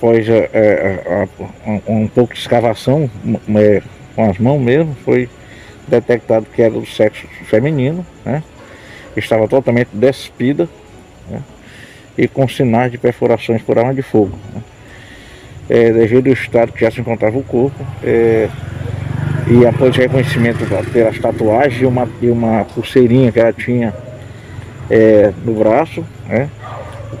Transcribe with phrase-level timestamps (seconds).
[0.00, 1.28] após é,
[1.66, 3.10] um, um, pouco de escavação
[3.54, 3.82] é,
[4.16, 5.28] com as mãos mesmo, foi
[5.86, 8.42] detectado que era do sexo feminino, né?
[9.14, 10.66] estava totalmente despida
[11.28, 11.42] né?
[12.16, 14.38] e com sinais de perfurações por arma de fogo.
[14.54, 14.62] Né?
[15.68, 18.48] É, devido ao estado que já se encontrava o corpo, é,
[19.48, 20.58] e após o reconhecimento
[20.92, 23.94] pelas tatuagens e uma, e uma pulseirinha que ela tinha
[24.88, 26.48] é, no braço, né?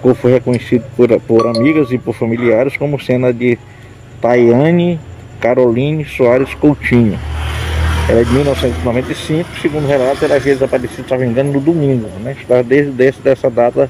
[0.02, 3.58] O foi reconhecido por, por amigas e por familiares como cena de
[4.20, 4.98] Tayane
[5.40, 7.18] Caroline Soares Coutinho.
[8.08, 11.60] Ela é de 1995, segundo o relato, ela havia desaparecido, se não me engano, no
[11.60, 12.36] domingo, né?
[12.38, 13.88] Estava desde, desde essa data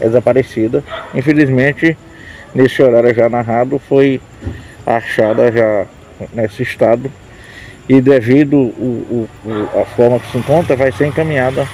[0.00, 0.84] é desaparecida.
[1.14, 1.96] Infelizmente,
[2.54, 4.20] nesse horário já narrado, foi
[4.86, 5.86] achada já
[6.34, 7.10] nesse estado
[7.88, 11.66] e devido o, o, a forma que se encontra, vai ser encaminhada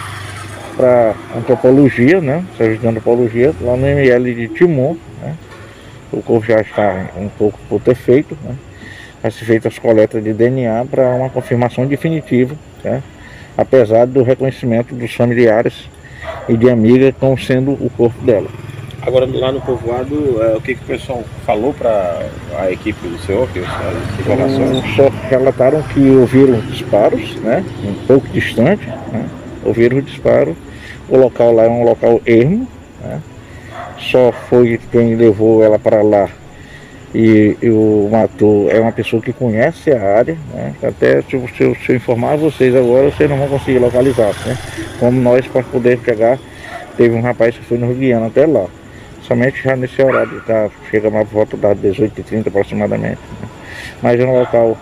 [0.76, 2.44] para antropologia, né?
[2.56, 5.34] Serviço de antropologia, lá no ML de Timon, né?
[6.12, 8.54] O corpo já está um pouco por ter feito, né?
[9.22, 13.02] Vai ser feita as coletas de DNA para uma confirmação definitiva, né?
[13.60, 15.88] apesar do reconhecimento dos familiares
[16.48, 18.48] e de amiga como sendo o corpo dela.
[19.02, 22.26] Agora lá no povoado, é, o que, que o pessoal falou para
[22.58, 24.84] a equipe do senhor, que as informações?
[24.94, 27.64] Só relataram que ouviram disparos, né?
[27.82, 29.26] Um pouco distante, né?
[29.64, 30.54] Ouviram o disparo.
[31.10, 32.66] O local lá é um local ermo,
[33.02, 33.20] né?
[33.98, 36.28] Só foi quem levou ela para lá
[37.14, 40.74] e, e, o matou é uma pessoa que conhece a área, né?
[40.82, 44.56] Até se, se, eu informar vocês agora, vocês não vão conseguir localizar, né?
[44.98, 46.38] Como nós para poder pegar,
[46.96, 48.66] teve um rapaz que foi no Rio Guiana até lá
[49.30, 50.68] somente já nesse horário, tá?
[50.90, 53.20] Chega mais volta das 18h30 aproximadamente.
[53.40, 53.48] Né?
[54.02, 54.76] Mas é um local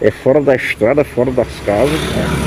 [0.00, 2.45] é fora da estrada, fora das casas, né?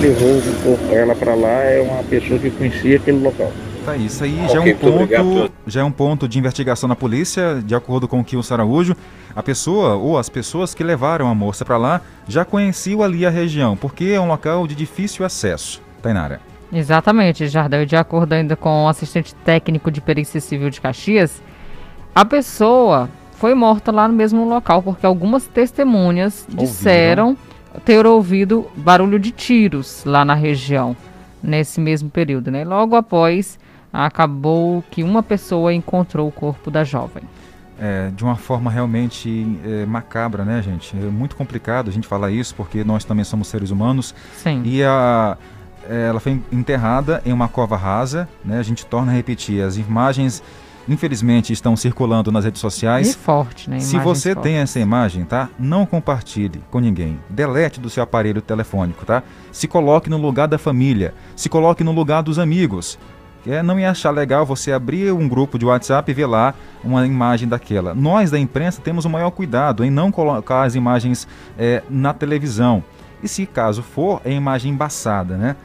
[0.00, 3.52] Levou ela para lá é uma pessoa que conhecia aquele local.
[3.84, 6.96] Tá, isso aí já, okay, é um ponto, já é um ponto de investigação na
[6.96, 8.96] polícia, de acordo com o que o Saraújo,
[9.34, 13.30] a pessoa ou as pessoas que levaram a moça para lá já conheciam ali a
[13.30, 15.82] região, porque é um local de difícil acesso.
[16.02, 16.40] Tainara.
[16.72, 17.84] Exatamente, Jardel.
[17.84, 21.42] De acordo ainda com o assistente técnico de perícia civil de Caxias,
[22.14, 27.36] a pessoa foi morta lá no mesmo local porque algumas testemunhas disseram
[27.84, 30.96] ter ouvido barulho de tiros lá na região
[31.42, 32.64] nesse mesmo período, né?
[32.64, 33.58] Logo após
[33.92, 37.22] acabou que uma pessoa encontrou o corpo da jovem.
[37.78, 40.94] É, de uma forma realmente é, macabra, né, gente?
[40.96, 44.14] É muito complicado a gente falar isso porque nós também somos seres humanos.
[44.36, 44.62] Sim.
[44.64, 45.38] E a
[45.88, 48.58] é, ela foi enterrada em uma cova rasa, né?
[48.58, 50.42] A gente torna a repetir, as imagens
[50.90, 53.10] infelizmente estão circulando nas redes sociais.
[53.10, 53.78] E forte, né?
[53.78, 55.48] Se você tem essa imagem, tá?
[55.56, 57.20] Não compartilhe com ninguém.
[57.28, 59.22] Delete do seu aparelho telefônico, tá?
[59.52, 62.98] Se coloque no lugar da família, se coloque no lugar dos amigos.
[63.46, 67.06] É, não ia achar legal você abrir um grupo de WhatsApp e ver lá uma
[67.06, 67.94] imagem daquela.
[67.94, 71.26] Nós da imprensa temos o maior cuidado em não colocar as imagens
[71.56, 72.82] é, na televisão.
[73.22, 75.56] E se caso for, é imagem embaçada, né?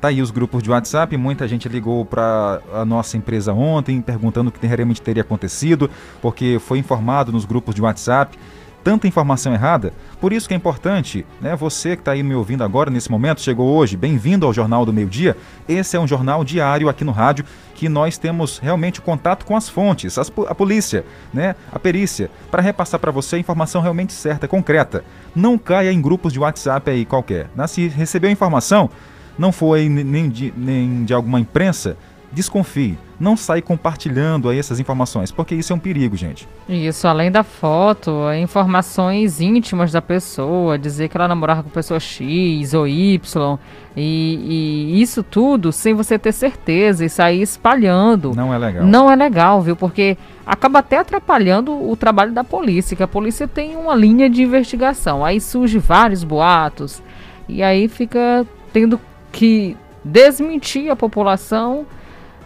[0.00, 4.48] Tá aí os grupos de WhatsApp, muita gente ligou para a nossa empresa ontem perguntando
[4.48, 5.90] o que realmente teria acontecido,
[6.22, 8.38] porque foi informado nos grupos de WhatsApp
[8.82, 9.92] tanta informação errada.
[10.20, 11.54] Por isso que é importante, né?
[11.56, 14.92] Você que está aí me ouvindo agora, nesse momento, chegou hoje, bem-vindo ao Jornal do
[14.92, 15.36] Meio Dia.
[15.68, 17.44] Esse é um jornal diário aqui no rádio
[17.74, 21.54] que nós temos realmente contato com as fontes, as, a polícia, né?
[21.72, 25.04] A perícia, para repassar para você a informação realmente certa, concreta.
[25.34, 27.48] Não caia em grupos de WhatsApp aí qualquer.
[27.68, 28.90] Se recebeu informação,
[29.38, 31.96] não foi nem de, nem de alguma imprensa,
[32.32, 32.98] desconfie.
[33.18, 36.48] Não sai compartilhando aí essas informações, porque isso é um perigo, gente.
[36.66, 42.72] Isso, além da foto, informações íntimas da pessoa, dizer que ela namorava com pessoa X
[42.72, 43.58] ou Y,
[43.94, 48.32] e, e, isso tudo sem você ter certeza e sair espalhando.
[48.34, 48.86] Não é legal.
[48.86, 49.76] Não é legal, viu?
[49.76, 50.16] Porque
[50.46, 55.22] acaba até atrapalhando o trabalho da polícia, que a polícia tem uma linha de investigação.
[55.22, 57.02] Aí surge vários boatos,
[57.46, 58.98] e aí fica tendo
[59.32, 61.86] que desmentir a população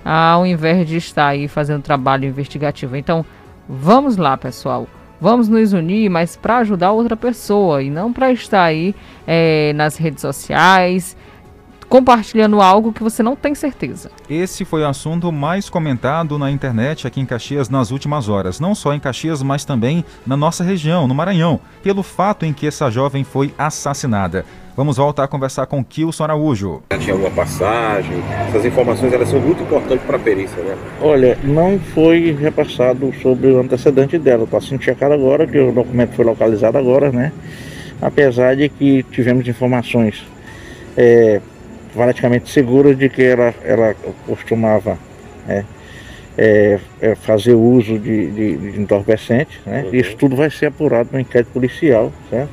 [0.04, 2.96] ao invés de estar aí fazendo trabalho investigativo.
[2.96, 3.24] Então,
[3.68, 4.86] vamos lá, pessoal.
[5.20, 8.94] Vamos nos unir, mas para ajudar outra pessoa e não para estar aí
[9.26, 11.16] é, nas redes sociais
[11.94, 14.10] compartilhando algo que você não tem certeza.
[14.28, 18.58] Esse foi o assunto mais comentado na internet aqui em Caxias nas últimas horas.
[18.58, 22.66] Não só em Caxias, mas também na nossa região, no Maranhão, pelo fato em que
[22.66, 24.44] essa jovem foi assassinada.
[24.76, 26.82] Vamos voltar a conversar com Kilson Araújo.
[26.98, 28.20] Tinha alguma passagem?
[28.48, 30.76] Essas informações elas são muito importantes para a perícia, né?
[31.00, 34.42] Olha, não foi repassado sobre o antecedente dela.
[34.42, 37.30] Está sendo checado agora, que o documento foi localizado agora, né?
[38.02, 40.24] Apesar de que tivemos informações
[40.96, 41.40] é,
[41.94, 43.94] praticamente seguras de que ela, ela
[44.26, 44.98] costumava
[45.48, 45.64] é,
[46.36, 49.84] é, é fazer uso de, de, de entorpecente, né?
[49.84, 49.94] Uhum.
[49.94, 52.50] Isso tudo vai ser apurado no inquérito policial, certo?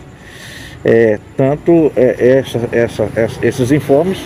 [0.84, 4.20] É, tanto é, essa, essa, essa, esses informes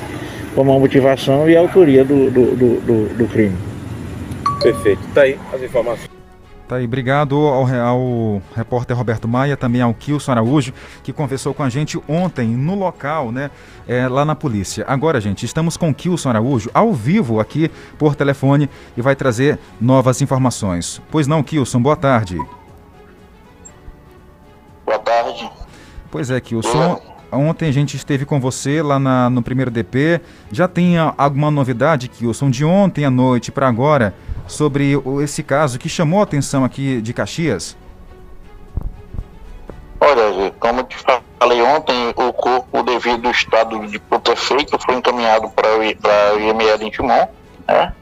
[0.53, 3.57] como a motivação e a autoria do, do, do, do crime.
[4.61, 5.01] Perfeito.
[5.13, 6.14] Tá aí as informações.
[6.67, 10.73] Tá aí, obrigado ao, ao, repórter Roberto Maia, também ao Kilson Araújo,
[11.03, 13.51] que conversou com a gente ontem no local, né,
[13.87, 14.83] é, lá na polícia.
[14.87, 17.69] Agora, gente, estamos com o Kilson Araújo ao vivo aqui
[17.99, 18.67] por telefone
[18.97, 20.99] e vai trazer novas informações.
[21.11, 22.41] Pois não, Kilson, boa tarde.
[24.83, 25.47] Boa tarde.
[26.09, 27.14] Pois é, Kilson.
[27.35, 30.21] Ontem a gente esteve com você lá na, no primeiro DP.
[30.51, 34.13] Já tem alguma novidade, Kilson, de ontem à noite para agora?
[34.47, 34.93] sobre
[35.23, 37.75] esse caso que chamou a atenção aqui de Caxias?
[39.99, 40.97] Olha, como eu te
[41.39, 46.91] falei ontem, o corpo, devido ao estado de prefeito, foi encaminhado para o IML em
[46.91, 47.27] Timon,
[47.67, 47.93] né?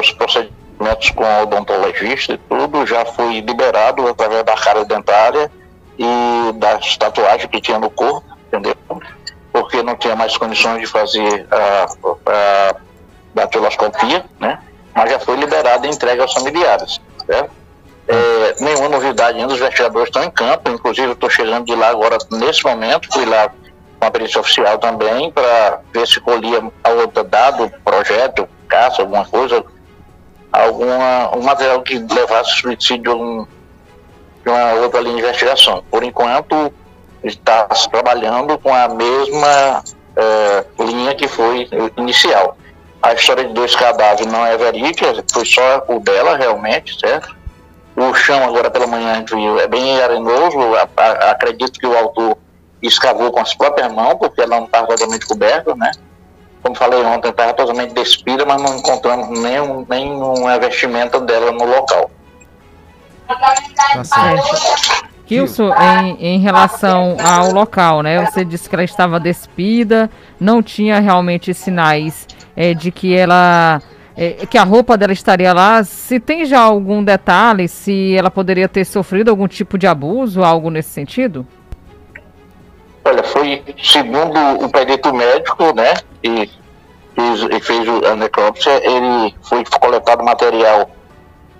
[0.00, 5.50] Os procedimentos com odontologista e tudo já foi liberado através da cara dentária
[5.96, 8.76] e das tatuagens que tinha no corpo, entendeu?
[9.52, 11.86] Porque não tinha mais condições de fazer a,
[12.26, 12.76] a
[13.34, 14.58] datiloscopia, né?
[14.94, 17.00] mas já foi liberada e entregue aos familiares.
[17.24, 17.50] Certo?
[18.08, 21.88] É, nenhuma novidade ainda, os investigadores estão em campo, inclusive eu estou chegando de lá
[21.88, 23.50] agora, nesse momento, fui lá
[23.98, 29.64] com a perícia oficial também, para ver se colhia outro dado, projeto, caça, alguma coisa,
[30.52, 33.46] alguma, um material que levasse suicídio de, um,
[34.44, 35.82] de uma outra linha de investigação.
[35.90, 36.72] Por enquanto,
[37.28, 39.82] está trabalhando com a mesma
[40.16, 42.56] é, linha que foi inicial.
[43.02, 47.36] A história de dois cadáveres não é verídica, foi só o dela realmente, certo?
[47.94, 52.36] O chão agora pela manhã viu é bem arenoso, a, a, acredito que o autor
[52.82, 55.92] escavou com as próprias mãos, porque ela não estava totalmente coberta, né?
[56.62, 62.10] Como falei ontem, estava totalmente despida, mas não encontramos nenhum, nenhuma vestimenta dela no local.
[63.28, 64.95] Tá certo.
[65.26, 68.24] Kilson, em, em relação ao local, né?
[68.24, 70.08] Você disse que ela estava despida,
[70.40, 72.26] não tinha realmente sinais
[72.56, 73.82] é, de que ela.
[74.16, 75.84] É, que a roupa dela estaria lá.
[75.84, 80.70] Se tem já algum detalhe, se ela poderia ter sofrido algum tipo de abuso, algo
[80.70, 81.46] nesse sentido?
[83.04, 85.94] Olha, foi segundo o perito médico, né?
[86.22, 86.48] E,
[87.50, 90.90] e fez a necrópsia, ele foi coletado material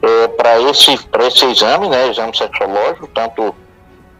[0.02, 2.08] é, para esse, esse exame, né?
[2.08, 3.54] Exame sexológico, tanto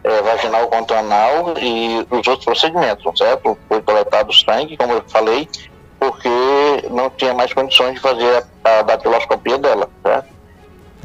[0.03, 3.57] é, vaginal quanto anal e os outros procedimentos, certo?
[3.67, 5.47] Foi coletado sangue, como eu falei,
[5.99, 6.29] porque
[6.89, 10.37] não tinha mais condições de fazer a, a datiloscopia dela, certo?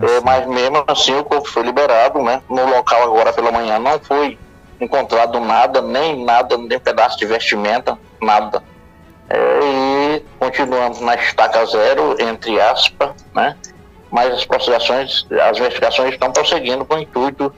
[0.00, 2.42] É, mas mesmo assim o corpo foi liberado, né?
[2.48, 4.38] No local agora pela manhã não foi
[4.80, 8.62] encontrado nada, nem nada, nem pedaço de vestimenta, nada.
[9.28, 13.56] É, e continuamos na estaca zero, entre aspas, né?
[14.12, 17.52] Mas as processações, as investigações estão prosseguindo com o intuito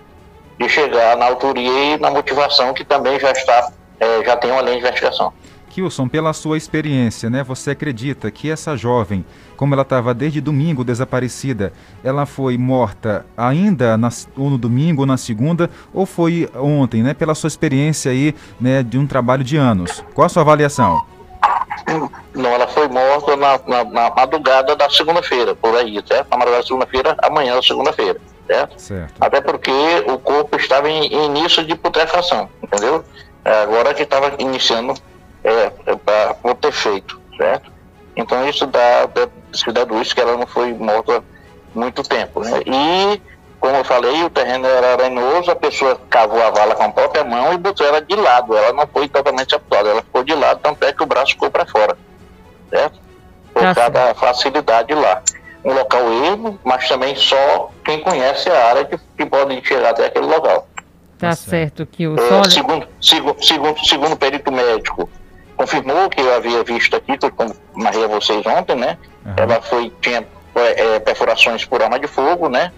[0.59, 4.61] de chegar na autoria e na motivação que também já está, é, já tem uma
[4.61, 5.33] lei de investigação.
[5.75, 9.25] Kilson, pela sua experiência, né, você acredita que essa jovem,
[9.57, 11.73] como ela estava desde domingo desaparecida,
[12.05, 17.13] ela foi morta ainda na, ou no domingo ou na segunda, ou foi ontem, né,
[17.13, 20.05] pela sua experiência aí, né, de um trabalho de anos?
[20.15, 21.05] Qual a sua avaliação?
[22.35, 26.31] Não, ela foi morta na, na, na madrugada da segunda-feira, por aí, certo?
[26.31, 28.81] Na madrugada da segunda-feira, amanhã da segunda-feira, certo?
[28.81, 29.15] certo?
[29.21, 29.71] Até porque
[30.07, 33.05] o corpo estava em, em início de putrefação, entendeu?
[33.45, 34.95] É, agora que estava iniciando
[35.43, 37.73] é, é para ter feito, certo?
[38.17, 39.09] Então isso dá,
[39.53, 41.23] se deduz que ela não foi morta
[41.75, 42.63] muito tempo, né?
[42.65, 43.21] E,
[43.65, 47.25] como eu falei, o terreno era arenoso, a pessoa cavou a vala com a própria
[47.25, 50.61] mão e botou ela de lado, ela não foi totalmente sepultada, ela ficou de lado,
[50.63, 51.97] tanto é que o braço ficou para fora,
[52.69, 53.01] certo?
[53.55, 55.23] Por tá causa da facilidade lá.
[55.65, 60.07] Um local ermo, mas também só quem conhece a área que, que pode chegar até
[60.09, 60.69] aquele local.
[61.17, 65.09] Tá, tá certo, que o é, segundo, segundo, segundo, segundo o perito médico,
[65.57, 68.99] confirmou que eu havia visto aqui, que eu narrei a vocês ontem, né?
[69.25, 69.33] Uhum.
[69.39, 70.23] Ela foi, tinha
[70.55, 72.71] é, perfurações por arma de fogo, né?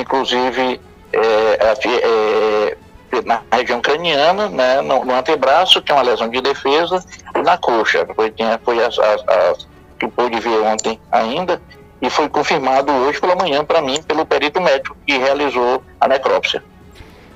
[0.00, 0.80] Inclusive
[1.12, 2.76] é, é,
[3.24, 4.80] na região craniana, né?
[4.82, 7.02] No, no, antebraço, que é uma lesão de defesa,
[7.34, 8.06] e na coxa.
[8.14, 8.32] Foi,
[8.64, 11.60] foi as, as, as que pude ver ontem ainda,
[12.02, 16.62] e foi confirmado hoje pela manhã para mim pelo perito médico que realizou a necrópsia.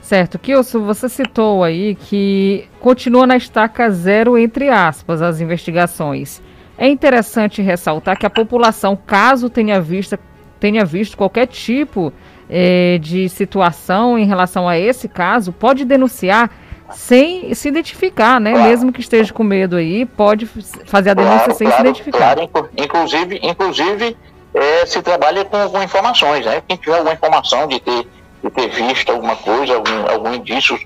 [0.03, 6.43] Certo, Kilson, você citou aí que continua na estaca zero, entre aspas, as investigações.
[6.77, 10.19] É interessante ressaltar que a população, caso tenha visto,
[10.59, 12.13] tenha visto qualquer tipo
[12.51, 16.51] eh, de situação em relação a esse caso, pode denunciar
[16.93, 18.53] sem se identificar, né?
[18.53, 18.69] Claro.
[18.69, 20.47] Mesmo que esteja com medo aí, pode
[20.87, 22.35] fazer a denúncia claro, sem claro, se identificar.
[22.35, 24.17] Claro, inclusive, inclusive
[24.55, 26.63] é, se trabalha com, com informações, né?
[26.67, 28.09] Quem tiver alguma informação de ter,
[28.43, 30.79] de ter visto alguma coisa, algum, algum indício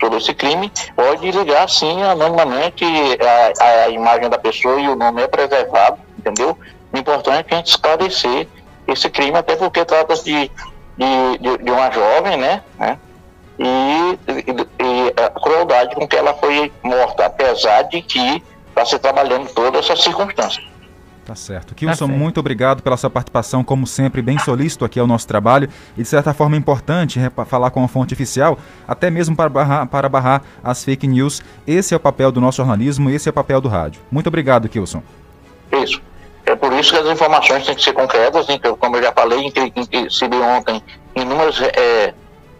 [0.00, 2.84] sobre esse crime, pode ligar sim anonimamente
[3.20, 6.58] a, a, imagem da pessoa e o nome é preservado, entendeu?
[6.92, 8.48] O importante é a gente esclarecer
[8.88, 10.50] esse crime, até porque trata-se de,
[10.96, 12.62] de, de, de, uma jovem, né?
[12.78, 12.98] né?
[13.58, 18.98] E, e, e, a crueldade com que ela foi morta, apesar de que está se
[18.98, 20.72] trabalhando todas essas circunstâncias.
[21.24, 21.74] Tá certo.
[21.74, 25.68] Kilson, tá muito obrigado pela sua participação, como sempre, bem solícito aqui ao nosso trabalho
[25.96, 28.58] e, de certa forma, importante falar com a fonte oficial,
[28.88, 31.40] até mesmo para barrar, para barrar as fake news.
[31.66, 34.02] Esse é o papel do nosso jornalismo, esse é o papel do rádio.
[34.10, 35.02] Muito obrigado, Kilson.
[35.70, 36.02] Isso.
[36.82, 39.52] Por isso que as informações têm que ser concretas, hein, como eu já falei,
[40.10, 40.82] se deu ontem
[41.14, 42.12] inúmeras é,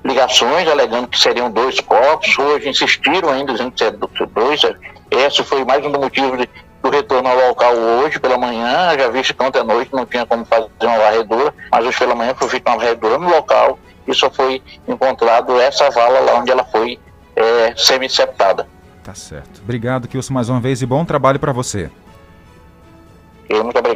[0.04, 4.62] ligações alegando que seriam dois corpos, hoje insistiram ainda dizendo que seriam dois.
[5.10, 6.48] Esse foi mais um motivo de
[6.80, 10.24] do retorno ao local hoje pela manhã, já vi que ontem à noite não tinha
[10.24, 13.76] como fazer uma varredura, mas hoje pela manhã foi feita uma varredura no local
[14.06, 16.96] e só foi encontrado essa vala lá onde ela foi
[17.34, 18.68] é, semi-septada.
[19.02, 19.60] Tá certo.
[19.64, 21.90] Obrigado, Kilson, mais uma vez e bom trabalho para você.
[23.60, 23.91] Muito obrigado.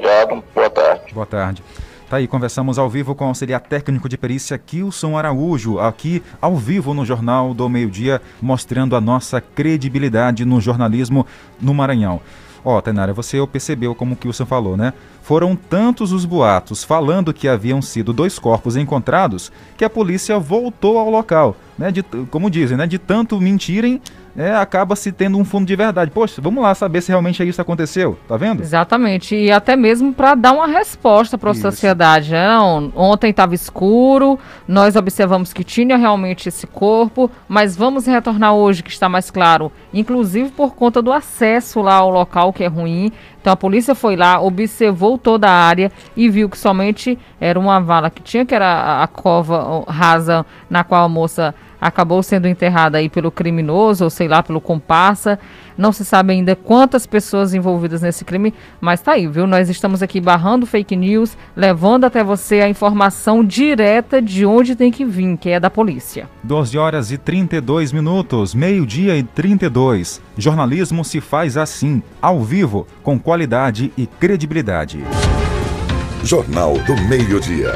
[0.54, 1.14] Boa tarde.
[1.14, 1.62] Boa tarde.
[2.08, 6.56] Tá aí, conversamos ao vivo com o auxiliar técnico de perícia Kilson Araújo, aqui ao
[6.56, 11.26] vivo no Jornal do Meio Dia, mostrando a nossa credibilidade no jornalismo
[11.60, 12.20] no Maranhão.
[12.64, 14.92] Ó, oh, Tainara, você percebeu como o Kilson falou, né?
[15.22, 20.98] Foram tantos os boatos falando que haviam sido dois corpos encontrados que a polícia voltou
[20.98, 21.90] ao local, né?
[21.92, 22.86] De, como dizem, né?
[22.86, 24.00] De tanto mentirem,
[24.36, 26.10] é, acaba se tendo um fundo de verdade.
[26.10, 28.62] Poxa, vamos lá saber se realmente isso aconteceu, tá vendo?
[28.62, 32.32] Exatamente, e até mesmo para dar uma resposta para a sociedade.
[32.32, 32.46] Né?
[32.46, 34.38] Não, ontem estava escuro,
[34.68, 39.72] nós observamos que tinha realmente esse corpo, mas vamos retornar hoje que está mais claro,
[39.92, 43.10] inclusive por conta do acesso lá ao local que é ruim.
[43.40, 47.80] Então a polícia foi lá, observou toda a área e viu que somente era uma
[47.80, 52.98] vala que tinha, que era a cova rasa na qual a moça acabou sendo enterrada
[52.98, 55.38] aí pelo criminoso, ou sei lá, pelo comparsa.
[55.76, 59.46] Não se sabe ainda quantas pessoas envolvidas nesse crime, mas tá aí, viu?
[59.46, 64.90] Nós estamos aqui barrando fake news, levando até você a informação direta de onde tem
[64.90, 66.28] que vir, que é da polícia.
[66.42, 70.20] 12 horas e 32 minutos, meio-dia e 32.
[70.38, 75.04] Jornalismo se faz assim, ao vivo, com qualidade e credibilidade.
[76.22, 77.74] Jornal do Meio-Dia.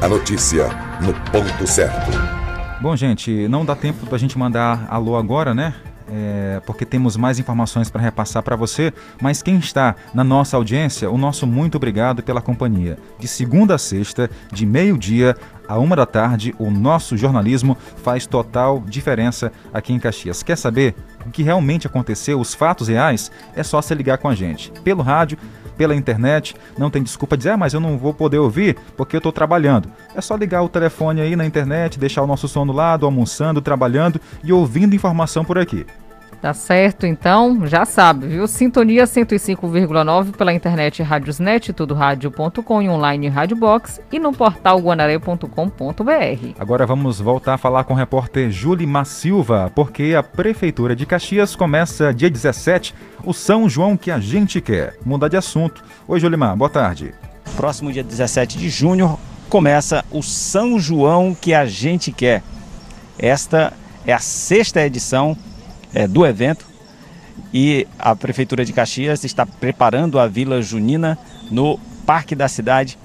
[0.00, 0.68] A notícia
[1.00, 2.43] no ponto certo.
[2.80, 5.74] Bom, gente, não dá tempo da gente mandar alô agora, né?
[6.06, 11.10] É, porque temos mais informações para repassar para você, mas quem está na nossa audiência,
[11.10, 12.98] o nosso muito obrigado pela companhia.
[13.18, 15.34] De segunda a sexta, de meio-dia
[15.66, 20.42] a uma da tarde, o nosso jornalismo faz total diferença aqui em Caxias.
[20.42, 23.30] Quer saber o que realmente aconteceu, os fatos reais?
[23.56, 25.38] É só se ligar com a gente pelo rádio
[25.76, 29.18] pela internet, não tem desculpa dizer, ah, mas eu não vou poder ouvir porque eu
[29.18, 29.88] estou trabalhando.
[30.14, 33.60] É só ligar o telefone aí na internet, deixar o nosso som do lado, almoçando,
[33.60, 35.86] trabalhando e ouvindo informação por aqui.
[36.44, 38.46] Tá certo, então, já sabe, viu?
[38.46, 45.48] Sintonia 105,9 pela internet Radiosnet, tudo rádio.com e online Radiobox e no portal guanaré.com.br.
[46.58, 51.56] Agora vamos voltar a falar com o repórter Julimar Silva, porque a Prefeitura de Caxias
[51.56, 54.98] começa dia 17 o São João que a gente quer.
[55.02, 55.82] Mudar de assunto.
[56.06, 57.14] Oi, Julimar, boa tarde.
[57.56, 62.42] Próximo dia 17 de junho começa o São João que a gente quer.
[63.18, 63.72] Esta
[64.06, 65.34] é a sexta edição
[65.94, 66.66] é, do evento
[67.52, 71.18] e a Prefeitura de Caxias está preparando a Vila Junina
[71.50, 72.98] no Parque da Cidade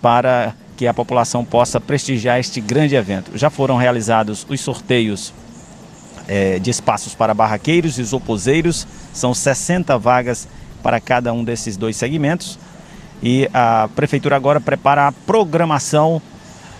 [0.00, 3.36] para que a população possa prestigiar este grande evento.
[3.36, 5.32] Já foram realizados os sorteios
[6.28, 10.46] é, de espaços para barraqueiros e isopozeiros, são 60 vagas
[10.82, 12.58] para cada um desses dois segmentos.
[13.20, 16.22] E a Prefeitura agora prepara a programação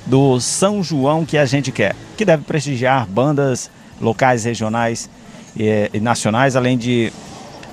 [0.06, 3.68] do São João que a gente quer, que deve prestigiar bandas
[4.00, 5.10] locais, regionais
[5.58, 7.12] e, e nacionais, além de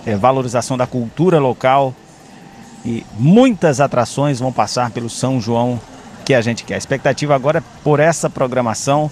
[0.05, 1.93] é, valorização da cultura local.
[2.85, 5.79] E muitas atrações vão passar pelo São João
[6.23, 6.75] que a gente quer.
[6.75, 9.09] A expectativa agora é por essa programação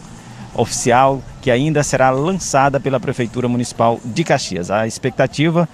[0.56, 4.70] oficial que ainda será lançada pela Prefeitura Municipal de Caxias.
[4.70, 5.68] A expectativa,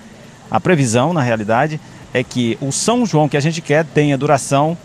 [0.49, 1.79] a previsão, na realidade,
[2.13, 4.77] é que o São João que a gente quer tenha duração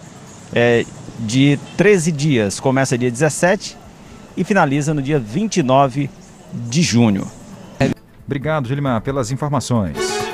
[0.53, 0.85] é,
[1.21, 2.61] de 13 dias.
[2.61, 3.77] Começa dia 17
[4.37, 6.11] e finaliza no dia 29
[6.53, 7.27] de junho.
[8.27, 10.25] Obrigado, Gilimar, pelas informações.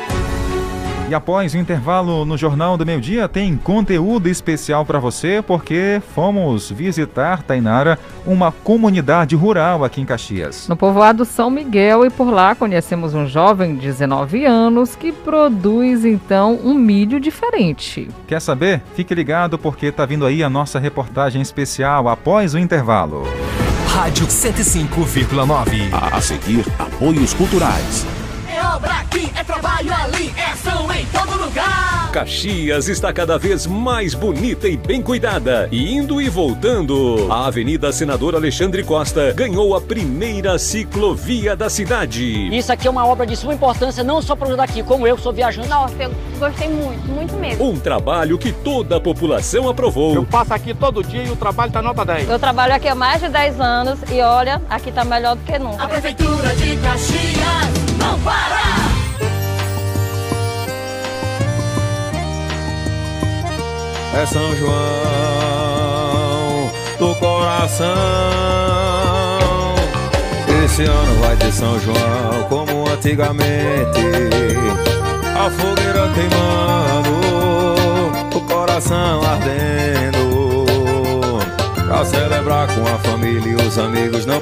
[1.11, 6.00] E após o intervalo no Jornal do Meio Dia, tem conteúdo especial para você, porque
[6.14, 10.68] fomos visitar, Tainara, uma comunidade rural aqui em Caxias.
[10.68, 16.04] No povoado São Miguel e por lá conhecemos um jovem de 19 anos que produz
[16.04, 18.09] então um milho diferente.
[18.28, 18.80] Quer saber?
[18.94, 23.25] Fique ligado porque tá vindo aí a nossa reportagem especial após o intervalo.
[24.00, 25.92] Rádio 105,9.
[25.92, 28.07] A, a seguir, apoios culturais.
[28.61, 32.11] É obra aqui, é trabalho ali, é ação em todo lugar.
[32.12, 37.26] Caxias está cada vez mais bonita e bem cuidada, indo e voltando.
[37.33, 42.55] A Avenida Senador Alexandre Costa ganhou a primeira ciclovia da cidade.
[42.55, 45.17] Isso aqui é uma obra de suma importância, não só para os daqui, como eu
[45.17, 45.69] que sou viajante.
[45.69, 47.67] Nossa, eu gostei muito, muito mesmo.
[47.67, 50.14] Um trabalho que toda a população aprovou.
[50.14, 52.29] Eu passo aqui todo dia e o trabalho tá nota 10.
[52.29, 55.59] Eu trabalho aqui há mais de 10 anos e olha, aqui tá melhor do que
[55.59, 55.83] nunca.
[55.83, 58.61] A Prefeitura de Caxias não para!
[64.12, 64.71] É São João
[66.99, 67.87] do coração.
[70.64, 74.00] Esse ano vai ter São João como antigamente.
[75.35, 77.11] A fogueira queimando,
[78.37, 80.66] o coração ardendo.
[81.87, 84.38] Pra celebrar com a família e os amigos não